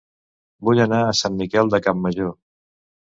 [0.69, 2.33] Vull anar a Sant Miquel de Campmajor